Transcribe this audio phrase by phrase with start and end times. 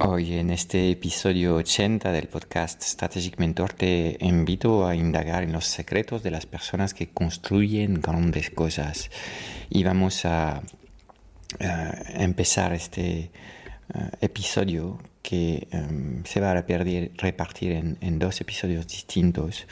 [0.00, 5.66] Hoy en este episodio 80 del podcast Strategic Mentor te invito a indagar en los
[5.66, 9.08] secretos de las personas que construyen grandes cosas
[9.70, 10.62] y vamos a,
[11.60, 13.30] empezar este eh,
[14.20, 17.70] episodio que em, se va a repartir,
[18.00, 19.68] en, dos episodios distintos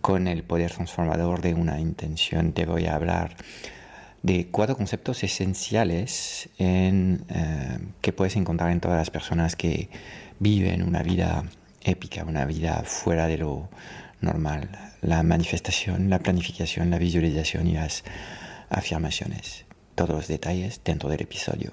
[0.00, 2.52] con el poder transformador de una intención.
[2.52, 3.36] Te voy a hablar
[4.22, 9.88] de cuatro conceptos esenciales en, eh, que puedes encontrar en todas las personas que
[10.38, 11.44] viven una vida
[11.82, 13.68] épica, una vida fuera de lo
[14.20, 14.70] normal.
[15.00, 18.04] La manifestación, la planificación, la visualización y las
[18.70, 19.64] afirmaciones.
[19.94, 21.72] Todos los detalles dentro del episodio.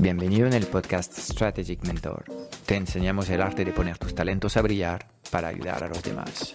[0.00, 2.24] Bienvenido en el podcast Strategic Mentor.
[2.64, 6.54] Te enseñamos el arte de poner tus talentos a brillar para ayudar a los demás.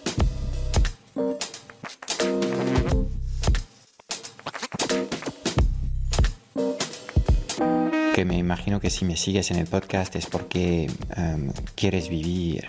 [8.16, 12.66] Que me imagino que si me sigues en el podcast es porque em, quieres vivir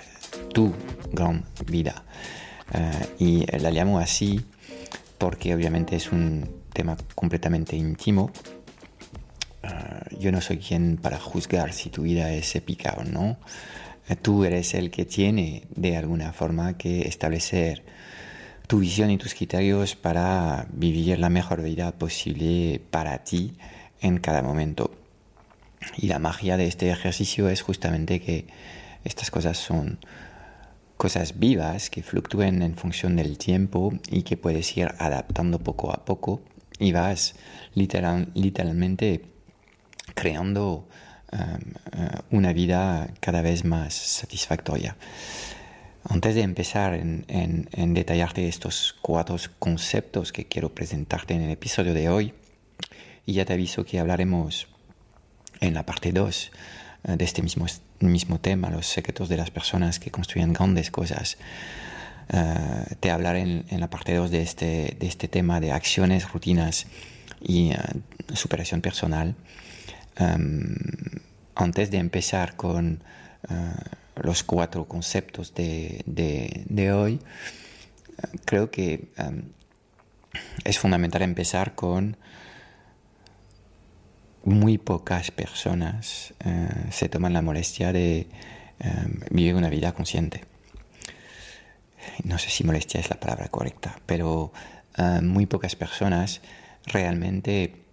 [0.53, 0.75] tu
[1.11, 2.03] gran vida.
[2.71, 4.45] Eh, y la llamo así
[5.17, 8.31] porque obviamente es un tema completamente íntimo
[10.19, 13.37] yo no soy quien para juzgar si tu vida es épica o no.
[14.07, 17.83] Eh, tú eres el que tiene de alguna forma que establecer
[18.67, 23.57] tu visión y tus criterios para vivir la mejor vida posible para ti
[24.01, 24.91] en cada momento.
[25.97, 28.47] Y la magia de este ejercicio es justamente que
[29.03, 29.99] estas cosas son
[30.97, 36.03] cosas vivas que fluctúen en función del tiempo y que puedes ir adaptando poco a
[36.03, 36.41] poco
[36.79, 37.35] y vas
[37.75, 39.23] literal, literalmente
[40.17, 40.87] creando
[41.31, 44.97] um, uh, una vida cada vez más satisfactoria.
[46.09, 51.93] Antes de empezar en, en, detallarte estos cuatro conceptos que quiero presentarte en el episodio
[51.93, 52.33] de hoy,
[53.27, 54.69] y ya te aviso que hablaremos
[55.59, 56.51] en la parte 2
[57.03, 57.67] uh, de este mismo,
[57.99, 61.37] mismo tema, los secretos de las personas que construyen grandes cosas.
[62.33, 66.31] Uh, te hablaré en, en la parte 2 de este, de este tema de acciones,
[66.31, 66.87] rutinas
[67.39, 67.71] y
[68.33, 69.35] superación personal.
[70.19, 70.75] Em,
[71.55, 73.03] antes de empezar con
[73.49, 73.53] eh,
[74.15, 77.19] los cuatro conceptos de, de, hoy,
[78.45, 79.43] creo que em,
[80.63, 82.17] es fundamental empezar con
[84.43, 88.27] muy pocas personas eh, se toman la molestia de
[88.79, 90.45] em, vivir una vida consciente.
[92.23, 94.51] No sé si molestia es la palabra correcta, pero
[94.97, 96.41] eh, muy pocas personas
[96.85, 97.86] realmente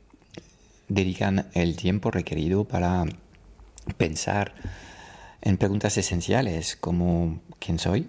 [0.88, 3.04] dedican el tiempo requerido para
[3.96, 4.54] pensar
[5.42, 8.08] en preguntas esenciales como ¿quién soy?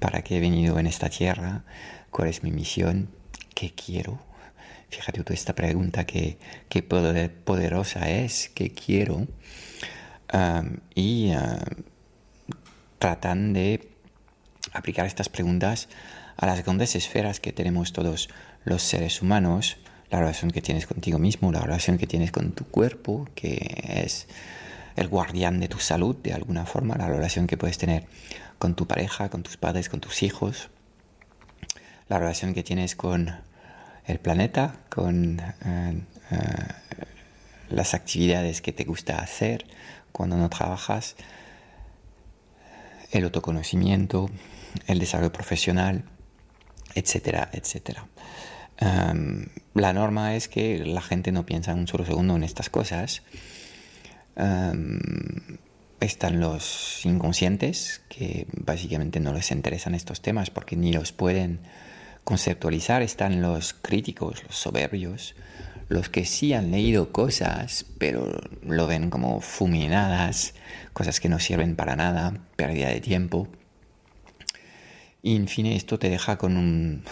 [0.00, 1.64] ¿Para qué he venido en esta tierra?
[2.10, 3.08] ¿Cuál es mi misión?
[3.54, 4.20] ¿Qué quiero?
[4.88, 6.38] Fíjate tú esta pregunta que,
[7.44, 9.26] poderosa es, ¿qué quiero?
[10.94, 11.32] y
[12.98, 13.88] tratan de
[14.72, 15.88] aplicar estas preguntas
[16.36, 18.28] a las grandes esferas que tenemos todos
[18.64, 19.78] los seres humanos
[20.10, 24.28] la relación que tienes contigo mismo, la relación que tienes con tu cuerpo, que es
[24.96, 28.06] el guardián de tu salud de alguna forma, la relación que puedes tener
[28.58, 30.70] con tu pareja, con tus padres, con tus hijos,
[32.08, 33.34] la relación que tienes con
[34.06, 36.38] el planeta, con eh, eh,
[37.68, 39.66] las actividades que te gusta hacer
[40.12, 41.16] cuando no trabajas,
[43.10, 44.30] el autoconocimiento,
[44.86, 46.04] el desarrollo profesional,
[46.94, 48.06] etcétera, etcétera.
[48.78, 53.22] Em, la norma es que la gente no piensa un solo segundo en estas cosas.
[54.36, 54.98] Em,
[56.00, 61.60] están los inconscientes, que básicamente no les interesan estos temas porque ni los pueden
[62.24, 63.02] conceptualizar.
[63.02, 65.34] Están los críticos, los soberbios,
[65.88, 70.54] los que sí han leído cosas, pero lo ven como fulminadas,
[70.92, 73.48] cosas que no sirven para nada, pérdida de tiempo.
[75.26, 77.02] Y en fin, esto te deja con un,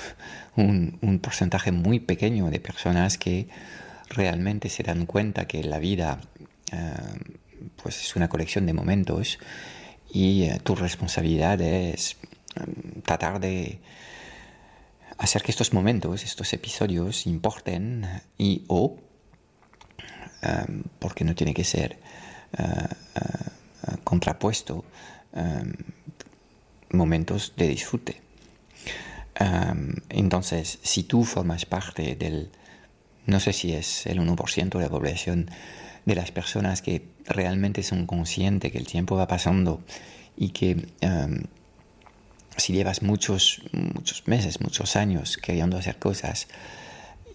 [0.54, 3.48] un, porcentaje muy pequeño de personas que
[4.08, 6.20] realmente se dan cuenta que la vida
[6.70, 6.94] eh,
[7.82, 9.40] pues es una colección de momentos
[10.12, 12.12] y eh, tu responsabilidad es
[12.54, 12.60] eh,
[13.04, 13.80] tratar de
[15.18, 18.06] hacer que estos momentos, estos episodios importen
[18.38, 18.96] y o,
[21.00, 21.98] porque no tiene que ser
[24.04, 24.84] contrapuesto,
[26.94, 28.20] momentos de disfrute.
[30.08, 32.50] Entonces, si tú formas parte del,
[33.26, 35.50] no sé si es el 1% de la población,
[36.04, 39.82] de las personas que realmente son conscientes que el tiempo va pasando
[40.36, 40.86] y que
[42.56, 46.46] si llevas muchos, muchos meses, muchos años queriendo hacer cosas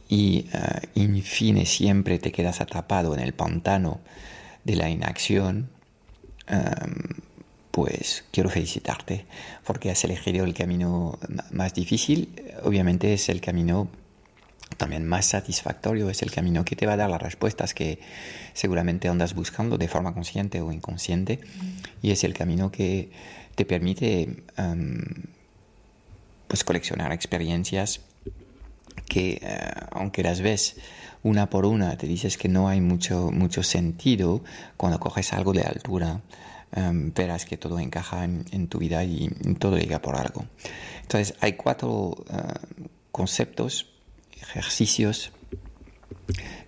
[0.08, 4.00] y uh, en fin siempre te quedas atrapado en el pantano
[4.64, 5.70] de la inacción,
[6.50, 7.22] um,
[7.80, 9.26] pues quiero felicitarte
[9.64, 11.18] porque has elegido el camino
[11.52, 12.28] más difícil.
[12.64, 13.88] Obviamente es el camino
[14.76, 18.00] también más satisfactorio, es el camino que te va a dar las respuestas que
[18.54, 21.40] seguramente andas buscando de forma consciente o inconsciente
[22.02, 23.12] y es el camino que
[23.56, 24.44] te permite
[26.50, 28.02] pues coleccionar experiencias
[29.08, 30.76] que eh, aunque las ves
[31.24, 34.44] una por una te dices que no hay mucho, mucho sentido
[34.76, 36.22] cuando coges algo de altura
[36.72, 39.30] verás que todo encaja en, tu vida y,
[39.60, 40.46] todo llega por algo
[41.02, 42.38] entonces hay cuatro eh,
[43.12, 43.88] conceptos
[44.42, 45.32] ejercicios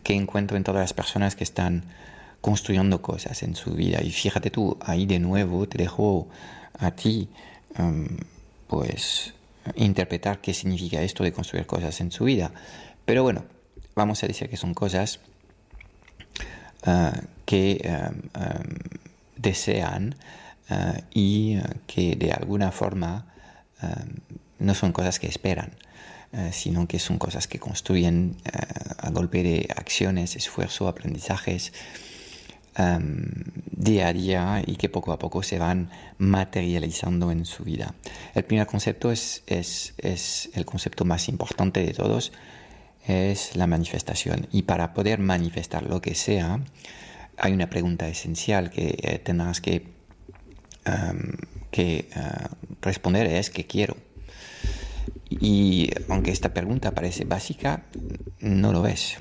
[0.04, 1.86] que encuentro en todas las personas que están
[2.42, 6.28] construyendo cosas en su vida y fíjate tú ahí de nuevo te dejo
[6.82, 7.30] a ti,
[7.78, 8.18] em,
[8.68, 9.34] pues,
[9.76, 12.52] interpretar qué significa esto de construir cosas en su vida.
[13.06, 13.46] Pero bueno,
[13.96, 15.20] vamos a decir que son cosas
[16.86, 17.12] eh,
[17.46, 19.11] que em, em,
[19.42, 20.16] desean
[20.70, 23.28] eh, y eh, que de alguna forma
[24.60, 25.72] no son cosas que esperan.
[26.52, 28.38] sino que son cosas que construyen
[29.00, 31.74] a golpe de acciones, esfuerzo, aprendizajes,
[33.72, 35.90] día a día y que poco a poco se van
[36.20, 37.96] materializando en su vida.
[38.36, 42.32] El primer concepto es, es, es, el concepto más importante de todos,
[43.08, 44.48] es la manifestación.
[44.52, 46.60] Y para poder manifestar lo que sea,
[47.42, 49.88] hay una pregunta esencial que eh, tendrás que,
[51.72, 52.08] que eh,
[52.82, 53.98] responder, es ¿qué quiero?
[55.30, 57.84] Y aunque esta pregunta parece básica,
[58.40, 59.18] no lo es.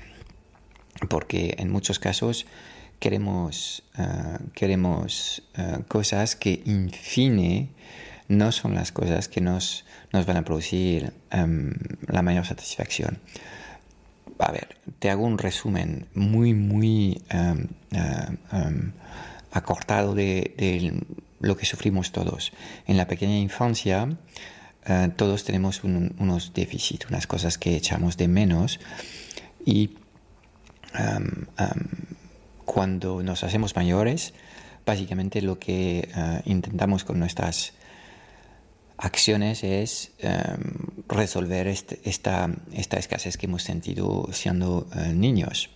[1.09, 2.47] Porque en muchos casos
[2.99, 7.71] queremos, uh, queremos uh, cosas que, en fin,
[8.29, 11.71] no son las cosas que nos, nos van a producir um,
[12.07, 13.19] la mayor satisfacción.
[14.41, 18.93] A ver, te hago un resumen muy, muy um, uh, um,
[19.53, 21.05] acortado de,
[21.41, 22.53] lo que sufrimos todos.
[22.87, 24.09] En la pequeña infancia,
[25.17, 28.81] todos tenemos un, unos déficits, unas cosas que echamos de menos
[29.65, 29.91] y
[32.65, 34.33] cuando nos hacemos mayores,
[34.87, 37.73] básicamente lo que uh, intentamos con nuestras
[39.11, 45.71] acciones es um, resolver este, esta, esta, escasez que hemos sentido siendo uh, niños.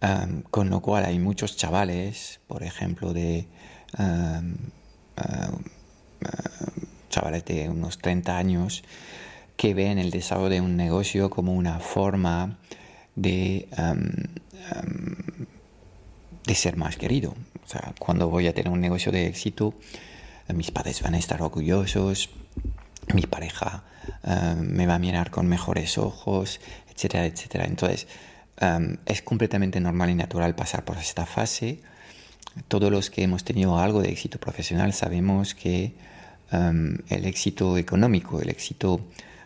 [0.00, 3.46] Um, con lo cual hay muchos chavales, por ejemplo, de
[3.98, 4.42] uh,
[7.10, 8.84] chavales de unos 30 años,
[9.56, 12.58] que ven el desarrollo de un negocio como una forma
[13.14, 13.68] de
[16.44, 17.34] de ser más querido.
[17.64, 20.11] O sea, cuando voy a tener un negocio de éxito, eh,
[20.48, 22.30] mis padres van a estar orgullosos,
[23.14, 23.84] mi pareja
[24.24, 26.60] eh, me va a mirar con mejores ojos,
[26.94, 27.64] etcétera, etcétera.
[27.64, 28.06] Entonces,
[28.60, 31.80] eh, es completamente normal y natural pasar por esta fase.
[32.68, 35.94] Todos los que hemos tenido algo de éxito profesional sabemos que
[36.50, 39.00] el éxito económico, el éxito,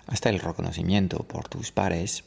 [0.09, 2.25] hasta el reconocimiento por tus pares,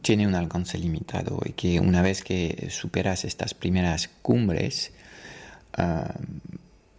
[0.00, 4.92] tiene un alcance limitado y que una vez que superas estas primeras cumbres,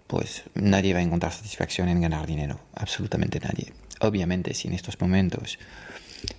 [0.07, 3.73] pues nadie va a encontrar satisfacción en ganar dinero, absolutamente nadie.
[4.01, 5.57] Obviamente, si en estos momentos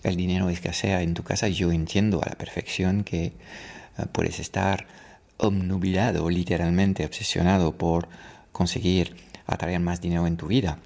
[0.03, 3.33] el dinero escasea en tu casa, yo entiendo a la perfección que
[3.97, 4.87] ah, puedes estar
[5.39, 8.09] obnubilado, literalmente obsesionado por
[8.53, 9.17] conseguir
[9.47, 10.79] atraer más dinero en tu vida.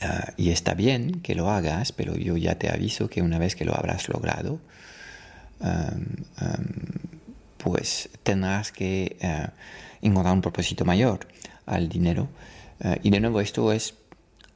[0.00, 3.54] Ah, y está bien que lo hagas, pero yo ya te aviso que una vez
[3.54, 4.60] que lo habrás logrado,
[7.62, 9.52] pues tendrás que ah,
[10.00, 11.26] encontrar un propósito mayor
[11.66, 12.28] al dinero.
[12.80, 13.94] Ah, y de nuevo, esto es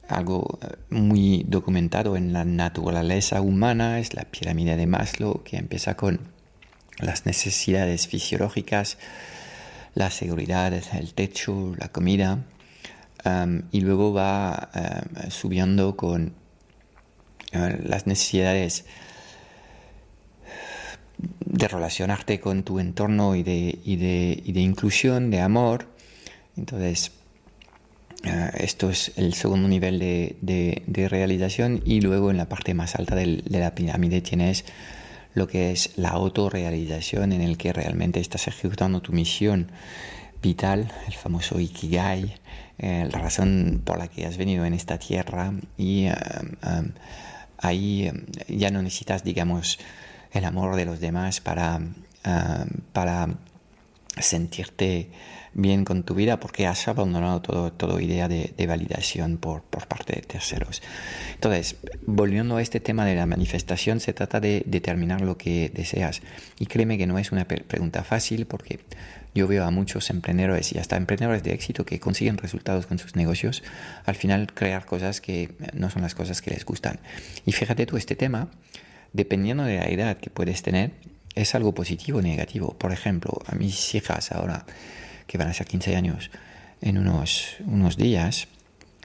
[0.07, 0.59] algo
[0.89, 6.31] muy documentado en la naturaleza humana, es la pirámide de Maslow, que empieza con
[6.99, 8.97] las necesidades fisiológicas,
[9.95, 12.45] la seguridad, el techo, la comida
[13.71, 14.69] y luego va
[15.29, 16.33] subiendo con
[17.51, 18.85] eh, las necesidades
[21.57, 25.87] de relacionarte con tu entorno y de, y de, y de inclusión, de amor.
[26.55, 27.11] Entonces,
[28.23, 33.15] eh, esto es el segundo nivel de, realización y luego en la parte más alta
[33.15, 34.65] de la pirámide tienes
[35.33, 39.71] lo que es la autorrealización en el que realmente estás ejecutando tu misión
[40.41, 42.35] vital, el famoso Ikigai,
[42.79, 46.13] eh, la razón por la que has venido en esta tierra y eh,
[47.57, 48.11] ahí
[48.47, 49.79] ya no necesitas, digamos,
[50.37, 51.79] el amor de los demás para,
[52.93, 53.29] para
[54.19, 55.09] sentirte
[55.53, 60.13] bien con tu vida porque has abandonado todo, toda idea de, validación por, por, parte
[60.13, 60.83] de terceros.
[61.33, 66.21] Entonces, volviendo a este tema de la manifestación, se trata de determinar lo que deseas.
[66.59, 68.79] Y créeme que no es una pregunta fácil porque
[69.33, 73.15] yo veo a muchos emprendedores y hasta emprendedores de éxito que consiguen resultados con sus
[73.15, 73.63] negocios,
[74.05, 76.99] al final crear cosas que no son las cosas que les gustan.
[77.45, 78.49] Y fíjate tú, este tema,
[79.17, 80.91] dependiendo de la edad que puedes tener,
[81.35, 82.77] es algo positivo o negativo.
[82.77, 84.65] Por ejemplo, a mis hijas ahora
[85.25, 86.31] que van a ser 15 años
[86.81, 88.47] en unos, unos días,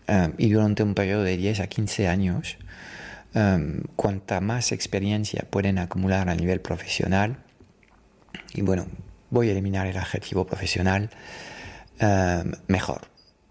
[0.07, 2.59] um, y durante un periodo de 10 a 15 años,
[3.35, 7.39] um, cuanta más experiencia pueden acumular a nivel profesional,
[8.55, 8.87] y bueno,
[9.31, 11.09] voy a eliminar el adjetivo profesional,
[12.01, 13.09] um, mejor.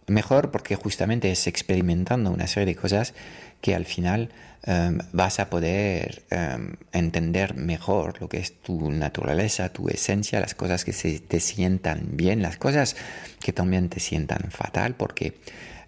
[0.07, 3.13] Mejor porque justamente es experimentando una serie de cosas
[3.61, 4.29] que al final
[4.63, 10.53] Em, vas a poder em, entender mejor lo que es tu naturaleza, tu esencia, las
[10.53, 12.95] cosas que se te sientan bien, las cosas
[13.39, 15.41] que también te sientan fatal, porque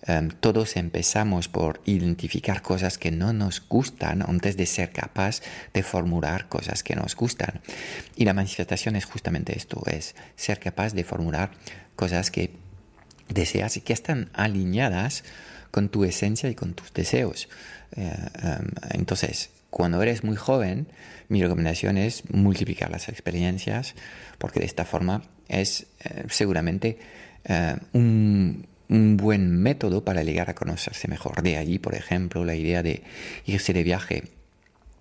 [0.07, 5.83] em, todos empezamos por identificar cosas que no nos gustan antes de ser capaz de
[5.83, 7.61] formular cosas que nos gustan.
[8.15, 11.51] Y la manifestación es justamente esto, es ser capaz de formular
[11.95, 12.49] cosas que
[13.29, 15.23] deseas y que están alineadas
[15.73, 17.49] con tu esencia y con tus deseos.
[17.95, 18.13] Eh,
[18.43, 20.85] em, entonces, cuando eres muy joven,
[21.29, 23.95] mi recomendación es multiplicar las experiencias,
[24.37, 26.99] porque de esta forma es eh, seguramente
[27.45, 31.41] eh, un, un, buen método para llegar a conocerse mejor.
[31.41, 33.01] De allí, por ejemplo, la idea de
[33.47, 34.25] irse de viaje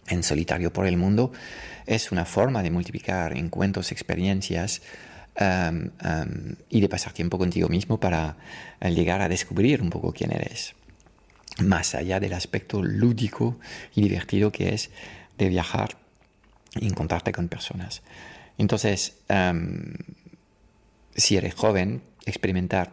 [0.09, 1.33] en solitario por el mundo
[1.85, 4.81] es una forma de multiplicar encuentros, experiencias
[5.37, 8.37] em, em, y de pasar tiempo contigo mismo para
[8.81, 10.75] llegar a descubrir un poco quién eres
[11.59, 13.59] más allá del aspecto lúdico
[13.95, 14.91] y divertido que es
[15.39, 15.97] de viajar
[16.75, 18.03] y encontrarte con personas.
[18.59, 19.95] Entonces, em,
[21.15, 22.93] si eres joven, experimentar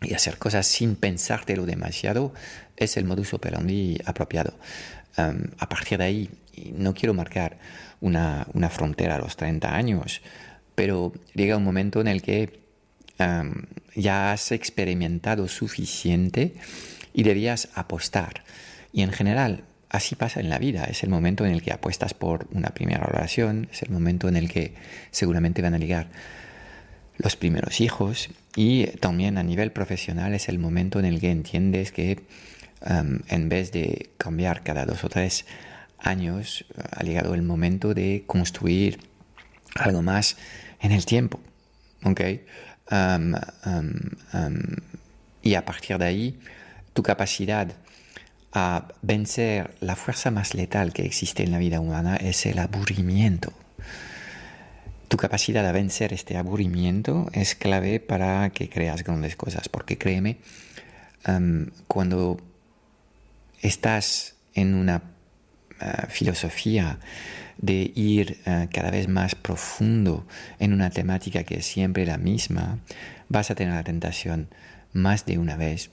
[0.00, 2.32] y hacer cosas sin pensártelo demasiado
[2.76, 4.54] es el modus operandi apropiado.
[5.16, 6.30] Em, a partir de ahí,
[6.72, 7.58] no quiero marcar
[8.00, 10.22] una, frontera a los 30 años,
[10.74, 12.60] pero llega un momento en el que
[13.94, 16.54] ya has experimentado suficiente
[17.12, 18.44] y debías apostar.
[18.92, 20.84] Y en general, así pasa en la vida.
[20.84, 24.36] Es el momento en el que apuestas por una primera relación, es el momento en
[24.36, 24.74] el que
[25.10, 26.08] seguramente van a llegar
[27.16, 31.92] los primeros hijos y también a nivel profesional es el momento en el que entiendes
[31.92, 32.24] que
[33.28, 35.46] en vez de cambiar cada dos o tres
[35.98, 38.98] años, ha llegado el momento de construir
[39.74, 40.36] algo más
[40.84, 41.40] en el tiempo.
[42.04, 42.44] ¿okay?
[42.90, 44.76] Um, um,
[45.42, 46.38] y a partir de ahí,
[46.92, 47.72] tu capacidad
[48.52, 53.52] a vencer la fuerza más letal que existe en la vida humana es el aburrimiento.
[55.08, 60.38] Tu capacidad a vencer este aburrimiento es clave para que creas grandes cosas, porque créeme,
[61.24, 62.40] em, cuando
[63.62, 65.13] estás en una
[65.84, 66.98] eh, filosofía
[67.58, 70.26] de ir eh, cada vez más profundo
[70.58, 72.78] en una temática que es siempre la misma,
[73.28, 74.48] vas a tener la tentación
[74.94, 75.90] más de una vez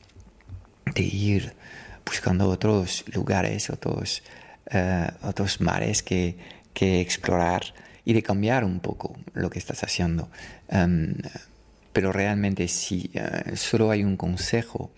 [0.96, 1.54] de ir
[2.06, 4.24] buscando otros lugares, otros,
[4.72, 6.38] eh, otros mares que,
[6.74, 7.62] que, explorar
[8.06, 10.30] y de cambiar un poco lo que estás haciendo.
[10.70, 11.16] Em,
[11.92, 13.12] pero realmente si
[13.56, 14.94] solo hay un consejo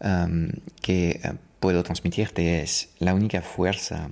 [0.00, 0.48] um,
[0.80, 1.20] que
[1.60, 4.08] puedo transmitirte es la única fuerza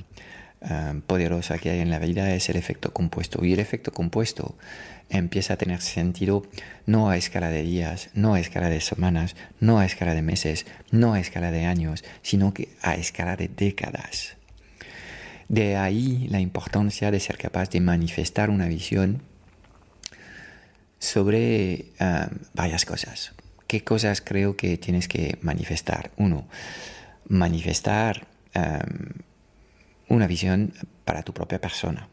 [0.60, 3.44] uh, poderosa que hay en la vida es el efecto compuesto.
[3.44, 4.56] Y el efecto compuesto
[5.08, 6.44] empieza a tener sentido
[6.86, 10.66] no a escala de días, no a escala de semanas, no a escala de meses,
[10.90, 14.36] no a escala de años, sino que a escala de décadas.
[15.48, 19.22] De ahí la importancia de ser capaz de manifestar una visión
[20.98, 23.32] sobre um, varias cosas.
[23.66, 26.10] ¿Qué cosas creo que tienes que manifestar?
[26.16, 26.46] Uno,
[27.26, 29.22] manifestar um,
[30.08, 30.72] una visión
[31.04, 32.08] para tu propia persona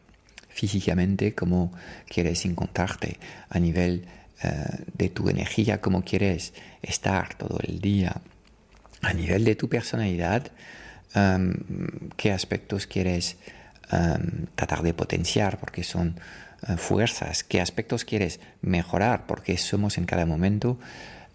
[0.48, 1.70] físicamente, cómo
[2.08, 3.18] quieres encontrarte
[3.50, 4.06] a nivel
[4.42, 8.22] eh, de tu energía, cómo quieres estar todo el día,
[9.02, 10.50] a nivel de tu personalidad,
[11.14, 11.54] em,
[12.16, 13.36] qué aspectos quieres
[13.92, 16.18] em, tratar de potenciar, porque son
[16.66, 20.78] eh, fuerzas, qué aspectos quieres mejorar, porque somos en cada momento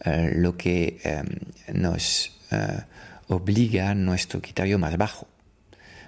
[0.04, 2.38] eh, lo que em, nos
[3.32, 5.28] obliga nuestro criterio más bajo.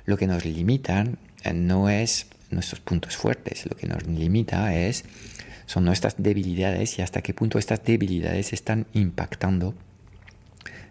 [0.06, 1.06] Lo que nos limita
[1.54, 5.06] no es nuestros puntos fuertes, lo que nos limita es
[5.66, 9.74] son nuestras debilidades y hasta qué punto estas debilidades están impactando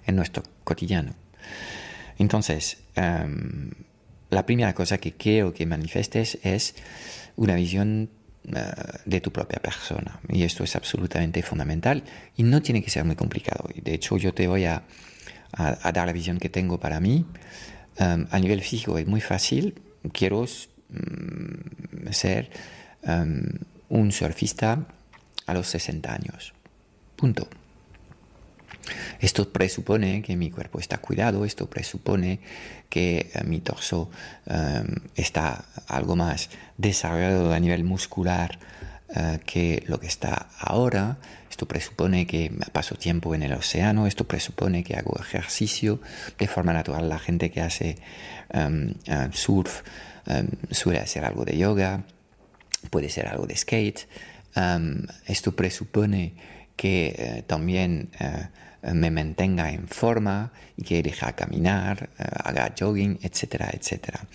[0.06, 1.14] en nuestro cotidiano.
[2.18, 3.70] Entonces, em,
[4.30, 6.74] la primera cosa que quiero que manifestes es
[7.36, 8.08] una visión
[8.44, 8.60] eh,
[9.04, 10.18] de tu propia persona.
[10.28, 12.02] Y esto es absolutamente fundamental
[12.36, 13.68] y no tiene que ser muy complicado.
[13.74, 14.82] De hecho, yo te voy a,
[15.56, 17.26] dar la visión que tengo para mí.
[17.96, 19.80] Em, a nivel físico es muy fácil.
[20.12, 22.50] Quiero mm, ser
[23.02, 24.86] em, un surfista
[25.46, 26.54] a los 60 años.
[27.16, 27.48] Punto.
[29.20, 32.40] Esto presupone que mi cuerpo está cuidado, esto presupone
[32.88, 34.10] que eh, mi torso
[34.46, 38.58] em, está algo más desarrollado a nivel muscular
[39.14, 41.18] eh, que lo que está ahora.
[41.50, 46.00] Esto presupone que paso tiempo en el océano, esto presupone que hago ejercicio
[46.38, 47.08] de forma natural.
[47.08, 47.98] La gente que hace
[48.54, 49.82] eh, surf
[50.70, 52.04] suele hacer algo de yoga,
[52.90, 54.08] puede ser algo de skate.
[55.26, 56.34] esto presupone
[56.76, 58.48] que también eh,
[58.82, 64.26] me mantenga en forma y que deja caminar, eh, haga jogging, etcétera, etcétera.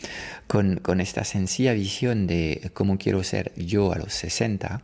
[0.47, 4.81] Con, con, esta sencilla visión de cómo quiero ser yo a los 60,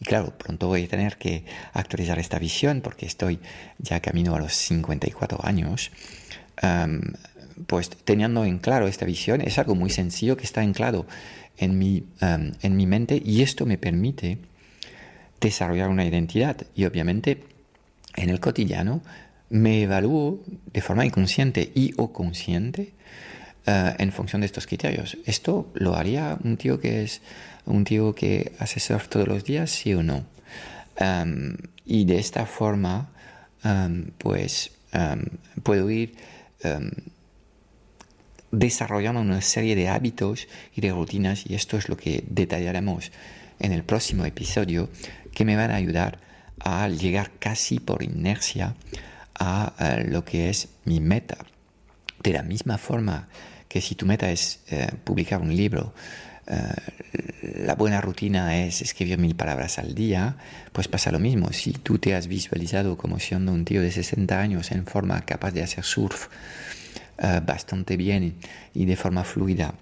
[0.00, 3.40] y claro, pronto voy a tener que actualizar esta visión porque estoy
[3.78, 5.90] ya camino a los 54 años,
[6.62, 7.00] em,
[7.66, 11.06] pues teniendo en claro esta visión es algo muy sencillo que está anclado
[11.56, 14.38] en mi, em, en mi mente y esto me permite
[15.40, 17.42] desarrollar una identidad y obviamente
[18.16, 19.02] en el cotidiano
[19.50, 22.92] me evalúo de forma inconsciente y o consciente
[23.66, 25.16] eh, en función de estos criterios.
[25.26, 27.22] ¿Esto lo haría un tío que es
[27.64, 30.24] un tío que hace todos los días, sí o no?
[30.96, 33.10] Em, y de esta forma,
[33.64, 35.24] em, pues em,
[35.62, 36.14] puedo ir
[38.50, 43.12] desarrollando una serie de hábitos y de rutinas, y esto es lo que detallaremos
[43.60, 44.88] en el próximo episodio,
[45.32, 46.18] que me van a ayudar
[46.60, 48.74] a llegar casi por inercia
[49.38, 51.38] a, lo que es mi meta.
[52.22, 53.28] De la misma forma
[53.68, 55.94] que si tu meta es eh, publicar un libro,
[56.46, 60.36] eh, la buena rutina es escribir mil palabras al día,
[60.72, 61.52] pues pasa lo mismo.
[61.52, 65.52] Si tú te has visualizado como siendo un tío de 60 años en forma capaz
[65.52, 66.28] de hacer surf
[67.18, 68.36] eh, bastante bien
[68.74, 69.74] y de forma fluida,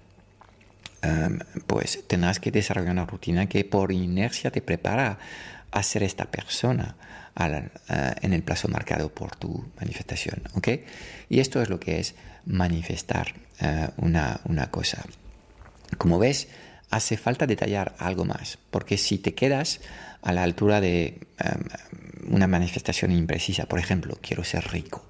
[1.67, 5.19] pues tendrás que desarrollar una rutina que por inercia te prepara
[5.71, 6.95] a ser esta persona
[8.21, 10.41] en el plazo marcado por tu manifestación.
[10.55, 10.85] ¿okay?
[11.29, 15.03] Y esto es lo que es manifestar eh, una, una cosa.
[15.97, 16.47] Como ves,
[16.89, 19.81] hace falta detallar algo más, porque si te quedas
[20.21, 25.05] a la altura de em, una manifestación imprecisa, por ejemplo, quiero ser rico,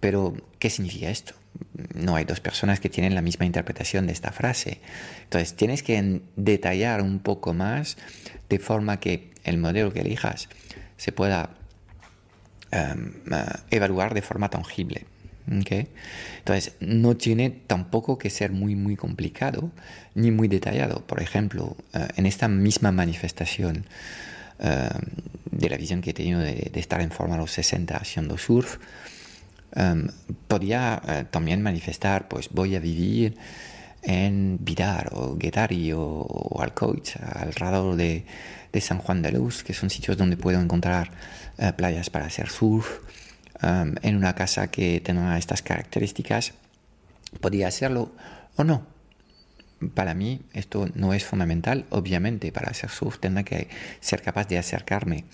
[0.00, 1.34] pero ¿qué significa esto?
[1.94, 4.80] No hay dos personas que tienen la misma interpretación de esta frase.
[5.24, 7.96] Entonces, tienes que detallar un poco más
[8.48, 10.48] de forma que el modelo que elijas
[10.96, 11.50] se pueda
[12.70, 15.06] em, eh, evaluar de forma tangible.
[15.48, 19.70] Entonces, no tiene tampoco que ser muy, muy complicado
[20.14, 21.06] ni muy detallado.
[21.06, 23.86] Por ejemplo, eh, en esta misma manifestación
[24.58, 24.88] em,
[25.50, 28.78] de la visión que he tenido de, estar en forma a los 60 haciendo surf,
[29.76, 30.08] em,
[30.48, 33.36] podía eh, también manifestar, pues voy a vivir
[34.02, 38.24] en Vidar o Guetari o, o Alcoich, alrededor de,
[38.72, 41.10] de, San Juan de Luz, que son sitios donde puedo encontrar
[41.58, 43.00] eh, playas para hacer surf,
[43.62, 46.54] um, en una casa que tenga estas características,
[47.40, 48.12] podría hacerlo
[48.56, 48.86] o no.
[49.94, 53.68] Para mí esto no es fundamental, obviamente para hacer surf tendré que
[54.00, 55.24] ser capaz de acercarme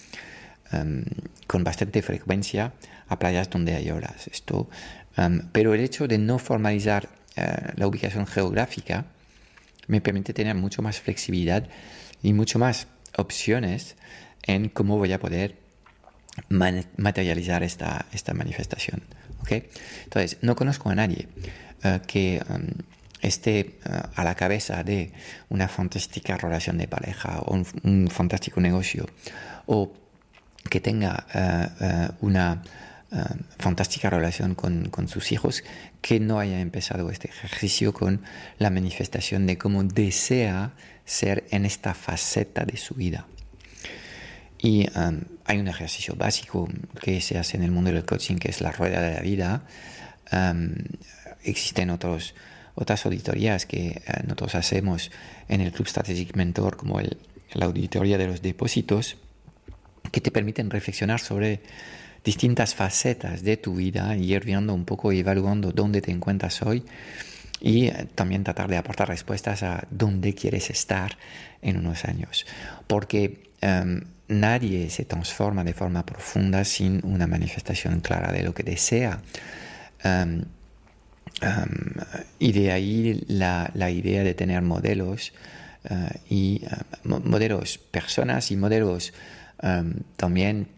[0.73, 1.05] um,
[1.47, 2.73] con bastante frecuencia
[3.09, 4.29] a playas donde hay olas.
[4.29, 4.69] Esto,
[5.17, 9.07] um, pero el hecho de no formalizar eh, la ubicación geográfica
[9.87, 11.67] me permite tener mucho más flexibilidad
[12.23, 13.97] y mucho más opciones
[14.43, 15.57] en cómo voy a poder
[16.49, 19.03] materializar esta, esta manifestación.
[19.41, 19.69] ¿okay?
[20.05, 21.29] Entonces, no conozco a nadie
[21.83, 22.67] eh, que um,
[23.23, 25.13] esté uh, a la cabeza de
[25.49, 29.07] una fantástica relación de pareja o un, fantástico negocio
[29.67, 29.93] o
[30.69, 31.27] que tenga
[32.21, 32.63] uh, una
[33.59, 35.65] fantástica relación con, sus hijos
[36.01, 38.23] que no haya empezado este ejercicio con
[38.59, 40.73] la manifestación de cómo desea
[41.05, 43.27] ser en esta faceta de su vida.
[44.59, 46.69] Y um, hay un ejercicio básico
[47.03, 49.65] que se hace en el mundo del coaching que es la rueda de la vida.
[50.33, 50.75] Um,
[51.43, 52.35] existen otros,
[52.75, 55.11] otras auditorías que nosotros hacemos
[55.49, 59.19] en el Club Strategic Mentor como la auditoría de los depósitos
[60.13, 61.61] que te permiten reflexionar sobre
[62.25, 66.63] distintas facetas de tu vida y ir viendo un poco y evaluando dónde te encuentras
[66.63, 66.85] hoy
[67.61, 71.17] y eh, también tratar de aportar respuestas a dónde quieres estar
[71.63, 72.47] en unos años.
[72.87, 78.65] Porque em, nadie se transforma de forma profunda sin una manifestación clara de lo que
[78.65, 79.21] desea.
[80.03, 80.45] Em,
[81.41, 81.95] em,
[82.39, 85.33] y de ahí la, idea de tener modelos
[85.85, 86.63] eh, y
[87.05, 89.13] modelos personas y modelos
[90.17, 90.69] también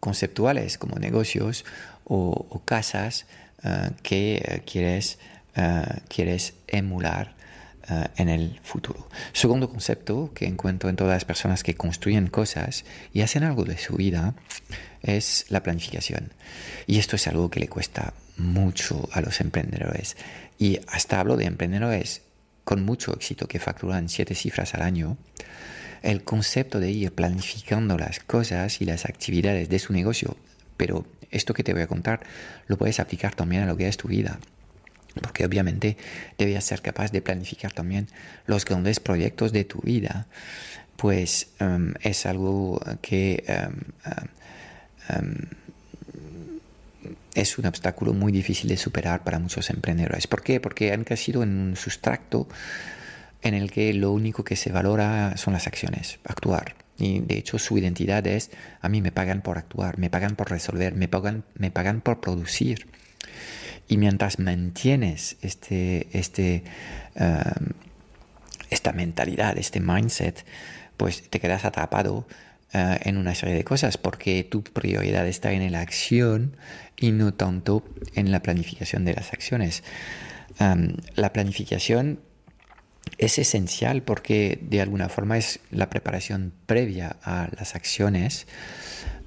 [0.00, 1.64] conceptuales como negocios
[2.04, 3.26] o casas
[3.66, 5.18] eh, que eh, quieres,
[5.56, 7.34] eh, quieres emular
[8.16, 9.08] en el futuro.
[9.32, 13.78] Segundo concepto que encuentro en todas las personas que construyen cosas y hacen algo de
[13.78, 14.34] su vida
[15.02, 16.32] es la planificación.
[16.88, 20.16] Y esto es algo que le cuesta mucho a los emprendedores.
[20.58, 22.22] Y hasta hablo de emprendedores
[22.64, 25.16] con mucho éxito que facturan siete cifras al año.
[26.06, 30.36] El concepto de ir planificando las cosas y las actividades de su negocio,
[30.76, 32.20] pero esto que te voy a contar
[32.68, 34.38] lo puedes aplicar también a lo que es tu vida.
[35.20, 35.96] Porque obviamente
[36.38, 38.06] debes ser capaz de planificar también
[38.46, 40.28] los grandes proyectos de tu vida.
[40.96, 43.74] Pues em, es algo que em,
[45.08, 45.34] em,
[47.34, 50.28] es un obstáculo muy difícil de superar para muchos emprendedores.
[50.28, 50.60] ¿Por qué?
[50.60, 52.46] Porque han crecido en un sustrato
[53.46, 56.74] en el que lo único que se valora son las acciones, actuar.
[56.98, 60.50] Y de hecho su identidad es, a mí me pagan por actuar, me pagan por
[60.50, 62.86] resolver, me pagan, me pagan por producir.
[63.88, 66.64] Y mientras mantienes este, este,
[67.14, 67.68] um,
[68.70, 70.44] esta mentalidad, este mindset,
[70.96, 72.26] pues te quedas atrapado
[72.74, 76.56] uh, en una serie de cosas porque tu prioridad está en la acción
[76.96, 79.84] y no tanto en la planificación de las acciones.
[80.58, 82.20] Um, la planificación
[83.18, 88.46] es esencial porque de alguna forma es la preparación previa a las acciones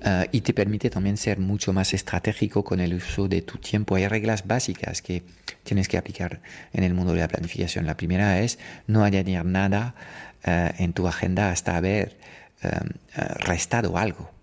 [0.01, 3.95] eh, y te permite también ser mucho más estratégico con el uso de tu tiempo.
[3.95, 5.23] Hay reglas básicas que
[5.63, 7.85] tienes que aplicar en el mundo de la planificación.
[7.85, 9.95] La primera es no añadir nada
[10.43, 12.17] eh, en tu agenda hasta haber
[12.61, 12.69] eh,
[13.39, 14.38] restado algo.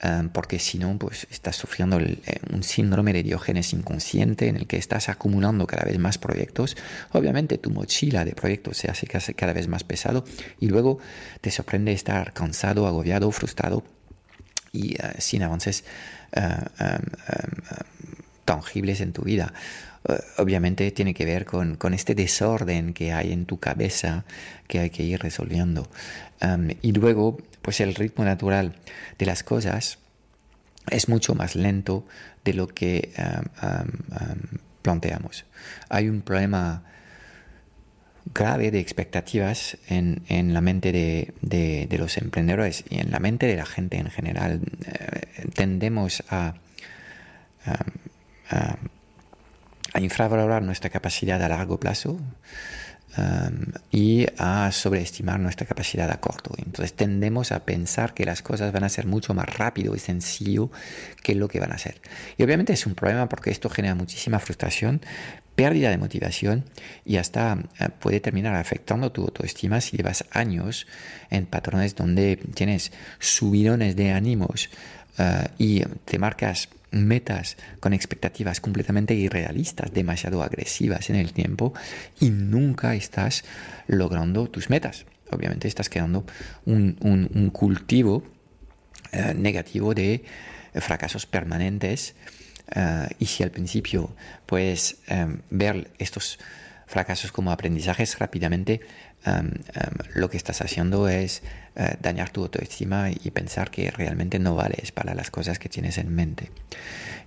[0.00, 2.18] Em, porque si no, pues estás sufriendo eh,
[2.52, 6.76] un síndrome de diógenes inconsciente en el que estás acumulando cada vez más proyectos.
[7.12, 10.24] Obviamente tu mochila de proyectos se hace cada vez más pesado
[10.60, 10.98] y luego
[11.40, 13.84] te sorprende estar cansado, agobiado, frustrado
[14.70, 15.84] y eh, sin avances
[16.32, 16.40] eh,
[16.78, 17.00] em, em,
[18.44, 19.52] tangibles en tu vida.
[20.38, 24.24] obviamente tiene que ver con, con, este desorden que hay en tu cabeza
[24.68, 25.88] que hay que ir resolviendo.
[26.80, 28.76] y luego pues el ritmo natural
[29.18, 29.98] de las cosas
[30.88, 32.06] es mucho más lento
[32.44, 33.10] de lo que
[34.82, 35.46] planteamos.
[35.88, 36.84] Hay un problema
[38.32, 43.66] grave de expectativas en, la mente de, los emprendedores y en la mente de la
[43.66, 44.60] gente en general.
[44.86, 46.54] Eh, tendemos a,
[49.92, 52.20] a infravalorar nuestra capacidad a largo plazo
[53.90, 56.52] y a sobreestimar nuestra capacidad a corto.
[56.58, 60.70] Entonces tendemos a pensar que las cosas van a ser mucho más rápido y sencillo
[61.22, 62.00] que lo que van a ser.
[62.36, 65.00] Y obviamente es un problema porque esto genera muchísima frustración,
[65.54, 66.64] pérdida de motivación
[67.04, 67.58] y hasta
[67.98, 70.86] puede terminar afectando tu autoestima si llevas años
[71.30, 74.68] en patrones donde tienes subidones de ánimos
[75.18, 76.68] eh, y te marcas
[77.04, 81.74] metas con expectativas completamente irrealistas, demasiado agresivas en el tiempo
[82.20, 83.44] y nunca estás
[83.86, 85.06] logrando tus metas.
[85.30, 86.24] Obviamente estás creando
[86.64, 88.22] un, cultivo
[89.12, 90.24] eh, negativo de
[90.74, 92.14] fracasos permanentes
[92.74, 94.14] eh, y si al principio
[94.46, 96.38] puedes em, ver estos
[96.86, 98.80] fracasos como aprendizajes rápidamente,
[100.14, 101.42] lo que estás haciendo es
[101.74, 105.98] eh, dañar tu autoestima y pensar que realmente no vales para las cosas que tienes
[105.98, 106.50] en mente.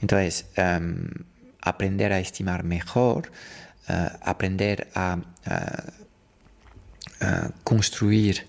[0.02, 0.46] Entonces,
[1.62, 3.32] aprender a estimar mejor,
[3.88, 5.20] eh, aprender a,
[7.66, 8.48] construir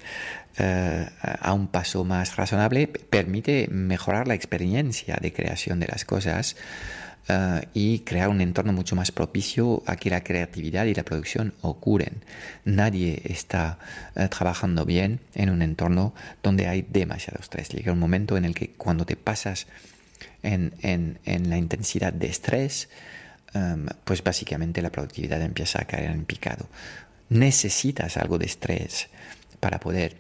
[0.56, 6.54] eh, a un paso más razonable permite mejorar la experiencia de creación de las cosas
[7.28, 11.54] eh, y crear un entorno mucho más propicio a que la creatividad y la producción
[11.60, 12.24] ocurren.
[12.64, 13.78] Nadie está
[14.16, 17.68] eh, trabajando bien en un entorno donde hay demasiado estrés.
[17.68, 19.66] Llega un momento en el que cuando te pasas
[20.42, 22.88] en, la intensidad de estrés,
[23.52, 26.68] em, pues básicamente la productividad empieza a caer en picado.
[27.28, 29.08] Necesitas algo de estrés
[29.60, 30.16] para poder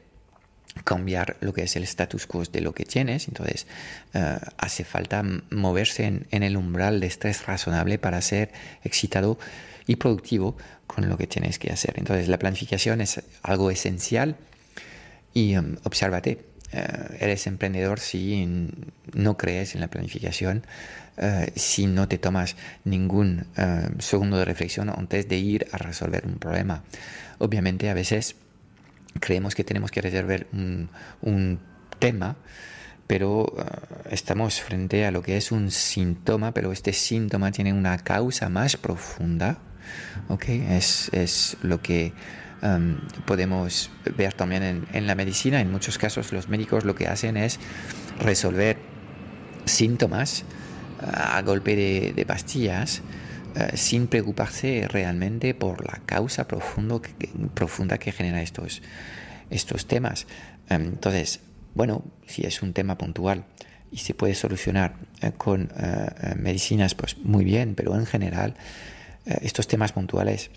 [0.84, 3.28] cambiar lo que es el status quo de lo que tienes.
[3.28, 3.66] Entonces,
[4.14, 8.52] eh, hace falta moverse en, el umbral de estrés razonable para ser
[8.84, 9.38] excitado
[9.86, 10.56] y productivo
[10.86, 11.94] con lo que tienes que hacer.
[11.96, 14.36] Entonces, la planificación es algo esencial
[15.34, 16.46] y um, obsérvate.
[17.18, 18.46] eres emprendedor si
[19.12, 20.64] no crees en la planificación,
[21.56, 22.54] si no te tomas
[22.84, 23.46] ningún
[23.98, 26.84] segundo de reflexión antes de ir a resolver un problema.
[27.38, 28.36] Obviamente a veces
[29.18, 31.58] creemos que tenemos que resolver un,
[31.98, 32.36] tema,
[33.06, 33.52] pero
[34.08, 38.76] estamos frente a lo que es un síntoma, pero este síntoma tiene una causa más
[38.76, 39.58] profunda.
[40.28, 40.66] ¿okay?
[40.70, 42.14] Es, es lo que
[42.62, 47.38] Em, podemos ver también en, la medicina, en muchos casos los médicos lo que hacen
[47.38, 47.58] es
[48.18, 48.76] resolver
[49.64, 51.74] síntomas eh, a golpe
[52.14, 53.00] de, pastillas
[53.54, 58.82] eh, sin preocuparse realmente por la causa profunda que genera estos,
[59.50, 60.26] estos temas.
[60.68, 61.40] Em, entonces,
[61.74, 63.44] bueno, si es un tema puntual
[63.90, 65.70] y se puede solucionar eh, con
[66.36, 68.54] medicinas, pues muy bien, pero en general
[69.26, 70.50] estos temas puntuales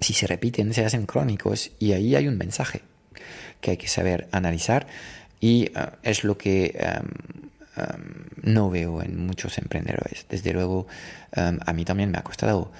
[0.00, 2.82] si se repiten, se hacen crónicos y ahí hay un mensaje
[3.60, 4.86] que hay que saber analizar
[5.40, 6.78] y eh, es lo que
[8.42, 10.26] no veo en muchos emprendedores.
[10.28, 10.86] Desde luego,
[11.32, 12.72] a mí también me ha costado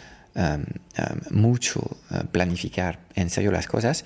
[1.31, 4.05] mucho eh, planificar en serio las cosas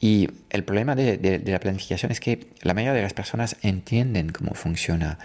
[0.00, 4.54] y el problema de, la planificación es que la mayoría de las personas entienden cómo
[4.54, 5.18] funciona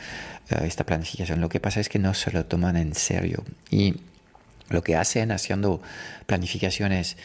[0.49, 1.41] eh, esta planificación.
[1.41, 3.95] Lo que pasa es que no se lo toman en serio y
[4.69, 5.81] lo que hacen haciendo
[6.25, 7.17] planificaciones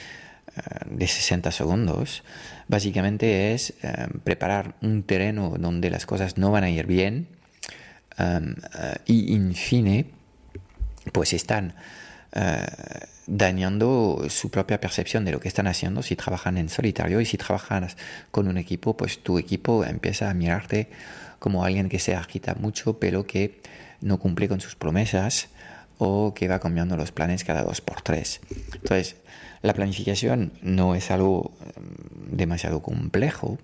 [0.57, 2.25] eh, de 60 segundos,
[2.69, 3.75] básicamente es
[4.25, 7.29] preparar un terreno donde las cosas no van a ir bien
[8.19, 10.07] um, uh, y, en fin,
[11.13, 11.75] pues están
[12.35, 12.41] uh,
[13.27, 17.37] dañando su propia percepción de lo que están haciendo si trabajan en solitario y si
[17.37, 17.97] trabajas
[18.31, 20.89] con un equipo, pues tu equipo empieza a mirarte
[21.39, 23.61] como alguien que se agita mucho pero que
[24.01, 25.49] no cumple con sus promesas
[25.99, 28.41] o que va cambiando los planes cada dos por tres.
[28.75, 29.17] Entonces,
[29.63, 33.59] la planificación no es algo em, demasiado complejo.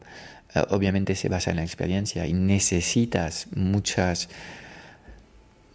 [0.54, 4.28] Eh, obviamente se basa en la experiencia y necesitas muchas,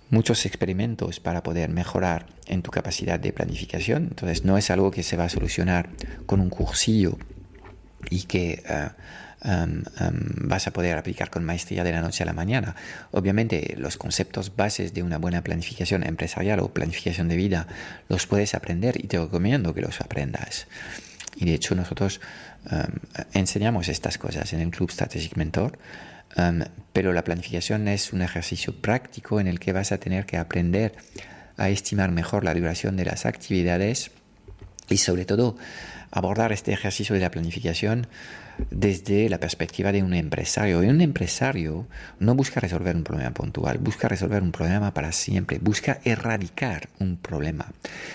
[0.10, 4.04] muchos experimentos para poder mejorar en tu capacidad de planificación.
[4.04, 5.90] Entonces, no es algo que se va a solucionar
[6.26, 7.18] con un cursillo
[8.10, 8.90] y que eh,
[10.42, 12.76] vas a poder aplicar con maestría de la noche a la mañana.
[13.12, 17.68] Obviamente los conceptos bases de una buena planificación empresarial o planificación de vida
[18.10, 20.68] los puedes aprender y te recomiendo que los aprendas.
[21.36, 22.22] Y de hecho nosotros
[23.34, 25.78] enseñamos estas cosas en el Club Strategic Mentor,
[26.94, 30.96] pero la planificación es un ejercicio práctico en el que vas a tener que aprender
[31.58, 34.12] a estimar mejor la duración de las actividades
[34.90, 35.58] y sobre todo
[36.12, 38.08] abordar este ejercicio de la planificación
[38.72, 40.80] desde la perspectiva de un empresario.
[40.80, 41.88] Un empresario
[42.20, 47.18] no busca resolver un problema puntual, busca resolver un problema para siempre, busca erradicar un
[47.18, 47.72] problema.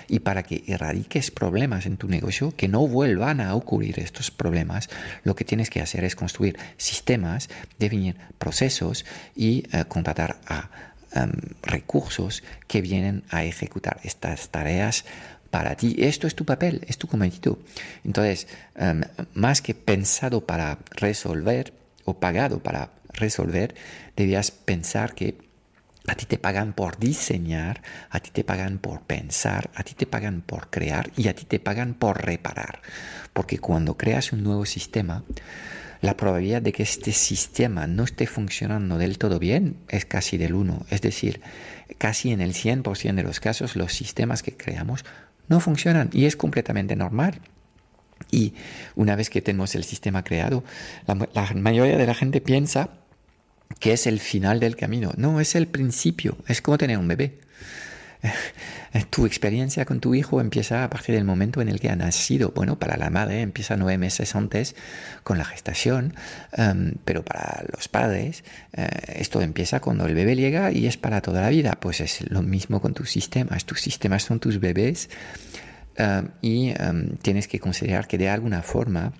[0.08, 4.88] Y para que erradiques problemas en tu negocio, que no vuelvan a ocurrir estos problemas,
[5.24, 7.48] lo que tienes que hacer es construir sistemas,
[7.78, 10.70] definir procesos y eh, contratar a
[11.12, 15.04] em, recursos que vienen a ejecutar estas tareas
[15.50, 15.96] para ti.
[15.98, 17.58] Esto es tu papel, es tu cometido.
[18.04, 19.02] Entonces, em,
[19.34, 21.72] más que pensado para resolver
[22.04, 23.74] o pagado para resolver,
[24.16, 25.36] debías pensar que
[26.06, 30.06] a ti te pagan por diseñar, a ti te pagan por pensar, a ti te
[30.06, 32.80] pagan por crear y a ti te pagan por reparar.
[33.32, 35.24] Porque cuando creas un nuevo sistema,
[36.00, 40.54] la probabilidad de que este sistema no esté funcionando del todo bien es casi del
[40.54, 40.86] 1.
[40.88, 41.42] Es decir,
[41.98, 45.04] casi en el 100% de los casos los sistemas que creamos
[45.50, 47.40] no funcionan y es completamente normal.
[48.30, 48.54] Y
[48.94, 50.64] una vez que tenemos el sistema creado,
[51.06, 52.90] la, mayoría de la gente piensa
[53.78, 55.12] que es el final del camino.
[55.16, 56.36] No, es el principio.
[56.46, 57.40] Es como tener un bebé.
[59.10, 62.52] tu experiencia con tu hijo empieza a partir del momento en el que ha nacido.
[62.54, 64.76] Bueno, para la madre empieza nueve meses antes
[65.22, 66.14] con la gestación,
[66.52, 71.20] em, pero para los padres eh, esto empieza cuando el bebé llega y es para
[71.20, 71.78] toda la vida.
[71.80, 73.64] Pues es lo mismo con tus sistemas.
[73.64, 75.08] Tus sistemas son tus bebés
[75.96, 79.12] em, y em, tienes que considerar que de alguna forma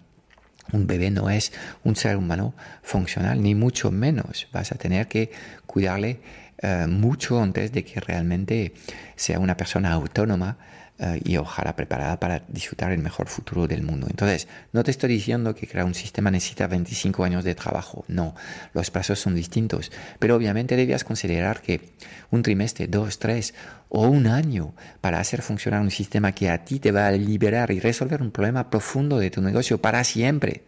[0.72, 4.46] un bebé no es un ser humano funcional, ni mucho menos.
[4.52, 5.30] Vas a tener que
[5.66, 6.20] cuidarle
[6.62, 8.74] eh, mucho antes de que realmente
[9.16, 10.58] sea una persona autónoma
[11.02, 14.06] eh, y ojalá preparada para disfrutar el mejor futuro del mundo.
[14.10, 18.34] Entonces, no te estoy diciendo que crear un sistema necesita 25 años de trabajo, no,
[18.74, 21.94] los plazos son distintos, pero obviamente debías considerar que
[22.30, 23.54] un trimestre, dos, tres
[23.88, 27.70] o un año para hacer funcionar un sistema que a ti te va a liberar
[27.70, 30.64] y resolver un problema profundo de tu negocio para siempre.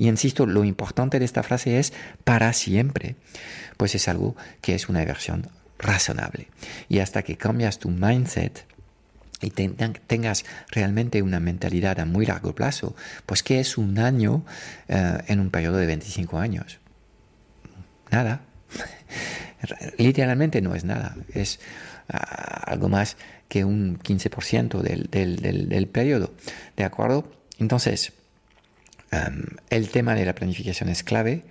[0.00, 1.92] Y insisto, lo importante de esta frase es
[2.24, 3.16] para siempre
[3.76, 6.48] pues es algo que es una versión razonable.
[6.88, 8.64] Y hasta que cambias tu mindset,
[9.42, 14.44] y tengas realmente una mentalidad a muy largo plazo, pues ¿qué es un año
[14.88, 16.78] eh, en un periodo de 25 años?
[18.10, 18.40] nada.
[19.98, 21.60] Literalmente no es nada, es
[22.08, 26.32] ah, algo más que un 15% del, del, del, periodo.
[26.76, 27.30] ¿De acuerdo?
[27.58, 28.12] Entonces,
[29.70, 31.44] el tema de la planificación es clave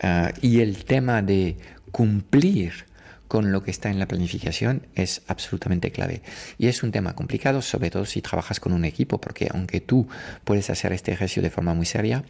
[0.00, 1.56] ah, y el tema de
[1.90, 2.86] cumplir
[3.32, 6.20] con lo que está en la planificación es absolutamente clave.
[6.58, 10.06] Y es un tema complicado, sobre todo si trabajas con un equipo, porque aunque tú
[10.44, 12.24] puedes hacer este ejercicio de forma muy seria,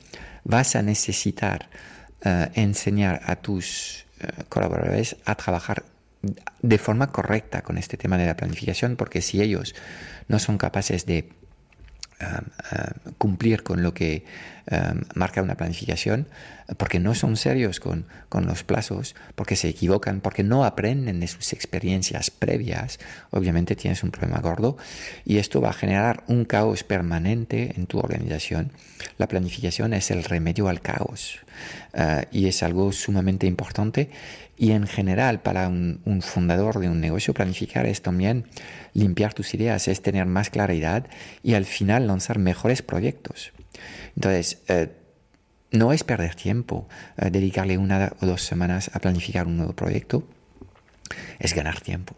[0.45, 1.69] vas a necesitar
[2.25, 5.85] eh, enseñar a tus eh, colaboradores a trabajar
[6.61, 9.75] de forma correcta con este tema de la planificación, porque si ellos
[10.29, 11.31] no son capaces de
[13.19, 14.25] cumplir con lo que
[15.15, 16.29] marca una planificación,
[16.77, 21.27] porque no son serios con, con, los plazos, porque se equivocan, porque no aprenden de
[21.27, 22.99] sus experiencias previas,
[23.31, 24.77] obviamente tienes un problema gordo
[25.25, 28.73] y esto va a generar un caos permanente en tu organización.
[29.19, 31.41] La planificación es el remedio al caos
[31.95, 34.11] eh, y es algo sumamente importante
[34.63, 38.47] y en general, para un, fundador de un negocio, planificar es también
[38.95, 41.09] limpiar tus ideas, es tener más claridad
[41.43, 43.51] y al final lanzar mejores proyectos.
[44.15, 44.93] Entonces, eh,
[45.73, 50.29] no es perder tiempo eh, dedicarle una o dos semanas a planificar un nuevo proyecto,
[51.41, 52.15] es ganar tiempo.